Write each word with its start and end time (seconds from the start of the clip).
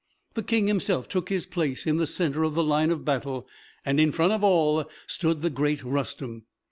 The 0.33 0.41
King 0.41 0.65
himself 0.65 1.07
took 1.07 1.29
his 1.29 1.45
place 1.45 1.85
in 1.85 1.97
the 1.97 2.07
center 2.07 2.41
of 2.43 2.55
the 2.55 2.63
line 2.63 2.89
of 2.89 3.05
battle, 3.05 3.47
and 3.85 3.99
in 3.99 4.11
front 4.11 4.33
of 4.33 4.43
all 4.43 4.89
stood 5.05 5.43
the 5.43 5.51
great 5.51 5.81
Rustem. 5.83 6.45